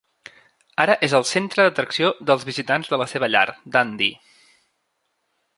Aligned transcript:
Ara 0.85 0.95
és 1.07 1.13
el 1.19 1.25
centre 1.31 1.67
d'atracció 1.67 2.09
dels 2.31 2.47
visitants 2.49 2.91
de 2.95 3.01
la 3.03 3.09
seva 3.15 3.33
llar, 3.35 3.47
Dundee. 3.77 4.45